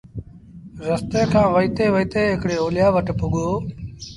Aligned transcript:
رستي 0.87 1.21
کآݩ 1.31 1.51
وهيٚتي 1.53 1.85
وهيٚتي 1.93 2.21
هڪڙي 2.33 2.55
اوليآ 2.59 2.87
وٽ 2.95 3.07
پُڳو 3.19 3.47